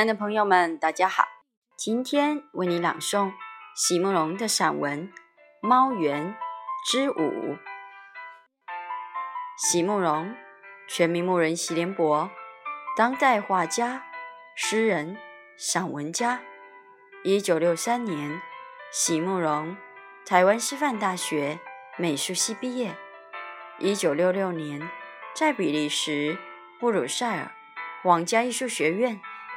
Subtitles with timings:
[0.00, 1.24] 亲爱的朋友们，大家好！
[1.76, 3.34] 今天为你朗诵
[3.76, 5.08] 席慕容的散文
[5.60, 6.34] 《猫园
[6.86, 7.14] 之舞》。
[9.58, 10.34] 席慕容，
[10.88, 12.30] 全名慕人席联博，
[12.96, 14.06] 当代画家、
[14.56, 15.18] 诗人、
[15.58, 16.40] 散文家。
[17.22, 18.40] 一九六三年，
[18.90, 19.76] 席慕容
[20.24, 21.60] 台湾师范大学
[21.98, 22.96] 美术系毕业。
[23.78, 24.80] 一九六六年，
[25.34, 26.38] 在比利时
[26.78, 27.52] 布鲁塞尔
[28.02, 29.20] 皇家艺术学院。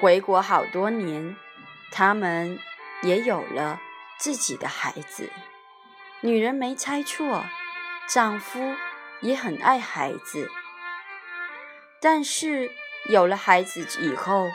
[0.00, 1.36] 回国好多年，
[1.90, 2.58] 他们
[3.02, 3.80] 也有了
[4.18, 5.30] 自己的孩子。
[6.20, 7.44] 女人没猜错，
[8.08, 8.74] 丈夫
[9.20, 10.48] 也很爱孩子。
[12.00, 12.70] 但是
[13.08, 14.48] 有了孩子以后，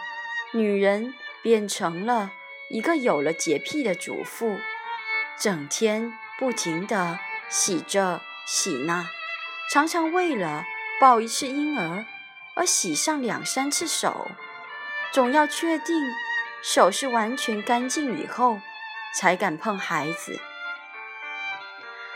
[0.54, 2.32] 女人变成了
[2.70, 4.60] 一个有了洁癖的主妇，
[5.40, 9.06] 整天不停地洗这洗那，
[9.72, 10.66] 常常为了
[11.00, 12.06] 抱一次婴儿
[12.56, 14.32] 而洗上两三次手。
[15.12, 15.96] 总要确定
[16.62, 18.60] 手是完全干净以后，
[19.16, 20.40] 才敢碰孩子。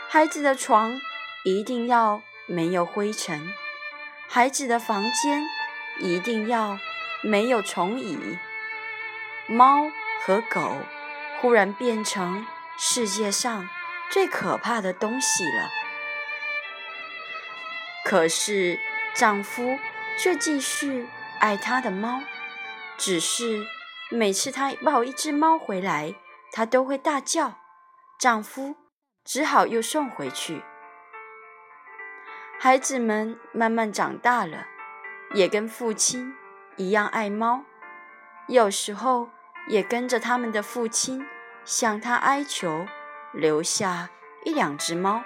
[0.08, 1.00] 孩子的床
[1.44, 3.52] 一定要没有灰尘，
[4.28, 5.42] 孩子的房间
[5.98, 6.78] 一定要
[7.22, 8.38] 没有虫蚁。
[9.48, 9.90] 猫
[10.20, 10.76] 和狗
[11.40, 12.46] 忽然变成
[12.78, 13.68] 世界上
[14.10, 15.70] 最可怕的东西了。
[18.04, 18.78] 可是
[19.14, 19.78] 丈夫
[20.18, 21.08] 却继续
[21.40, 22.20] 爱他的猫。
[23.04, 23.66] 只是
[24.12, 26.14] 每次她抱一只猫回来，
[26.52, 27.58] 她都会大叫。
[28.16, 28.76] 丈夫
[29.24, 30.62] 只好又送回去。
[32.60, 34.68] 孩子们慢慢长大了，
[35.34, 36.32] 也跟父亲
[36.76, 37.64] 一样爱猫，
[38.46, 39.30] 有时候
[39.66, 41.26] 也跟着他们的父亲
[41.64, 42.86] 向他哀求，
[43.32, 44.10] 留下
[44.44, 45.24] 一两只猫。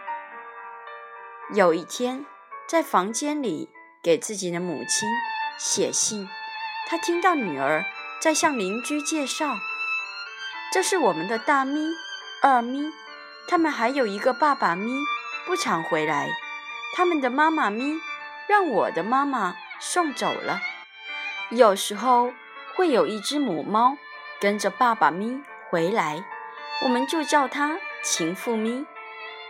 [1.52, 2.24] 有一天，
[2.66, 3.68] 在房间里
[4.02, 5.06] 给自己的母亲
[5.58, 6.26] 写信。
[6.88, 7.84] 他听到女儿
[8.20, 9.58] 在向邻居介绍
[10.72, 11.80] ：“这是我们的大咪、
[12.40, 12.92] 二咪，
[13.48, 14.88] 他们还有一个爸爸咪，
[15.44, 16.30] 不常回来。
[16.94, 18.00] 他们的妈妈咪
[18.46, 20.60] 让我的妈妈送走了。
[21.50, 22.32] 有时候
[22.76, 23.98] 会有一只母猫
[24.40, 26.24] 跟着爸爸咪回来，
[26.82, 28.86] 我们就叫它情妇咪。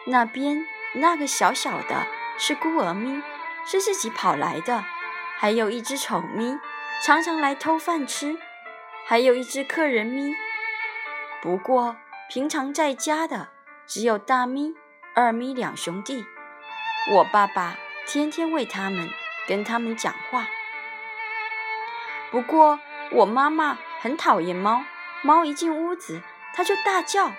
[0.07, 0.65] 那边
[0.95, 2.07] 那个小小的
[2.39, 3.23] 是孤儿咪，
[3.67, 4.85] 是自己跑来的。
[5.39, 6.59] 还有一只丑咪。”
[7.05, 8.37] 常常来偷饭吃，
[9.07, 10.35] 还有一只客人咪。
[11.41, 11.97] 不过
[12.29, 13.49] 平常在家的
[13.87, 14.75] 只有大咪、
[15.15, 16.25] 二咪两兄弟。
[17.13, 19.09] 我爸爸天天喂他们
[19.47, 20.49] 跟他们讲话。
[22.33, 22.81] 不过
[23.13, 24.83] 我妈妈很讨厌猫，
[25.23, 27.31] 猫一进屋子，它就大叫。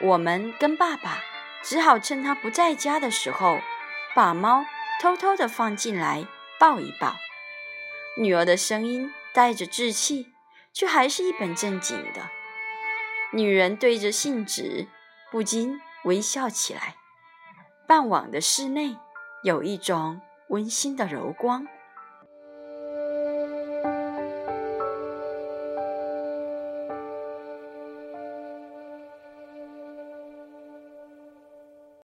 [0.00, 1.18] 我们跟爸爸
[1.62, 3.60] 只好趁它不在家的时候，
[4.14, 4.64] 把猫
[5.00, 6.26] 偷偷的放进来
[6.58, 7.14] 抱一抱。
[8.18, 10.32] 女儿的声音带着稚气，
[10.72, 12.28] 却还是一本正经的。
[13.32, 14.88] 女人对着信纸
[15.30, 16.96] 不禁微笑起来。
[17.86, 18.96] 傍晚的室内
[19.44, 21.66] 有一种温馨的柔光。